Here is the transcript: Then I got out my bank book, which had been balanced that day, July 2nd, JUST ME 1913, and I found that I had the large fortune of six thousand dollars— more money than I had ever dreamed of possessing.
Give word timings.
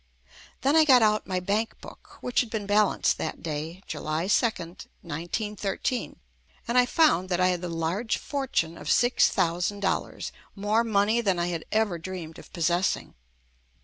Then 0.61 0.75
I 0.75 0.83
got 0.83 1.03
out 1.03 1.27
my 1.27 1.39
bank 1.39 1.79
book, 1.79 2.17
which 2.21 2.39
had 2.41 2.49
been 2.49 2.65
balanced 2.65 3.19
that 3.19 3.43
day, 3.43 3.83
July 3.85 4.25
2nd, 4.25 4.77
JUST 4.77 4.87
ME 4.87 4.91
1913, 5.09 6.19
and 6.67 6.75
I 6.75 6.87
found 6.87 7.29
that 7.29 7.39
I 7.39 7.49
had 7.49 7.61
the 7.61 7.69
large 7.69 8.17
fortune 8.17 8.79
of 8.79 8.89
six 8.89 9.29
thousand 9.29 9.81
dollars— 9.81 10.31
more 10.55 10.83
money 10.83 11.21
than 11.21 11.37
I 11.37 11.49
had 11.49 11.65
ever 11.71 11.99
dreamed 11.99 12.39
of 12.39 12.51
possessing. 12.51 13.13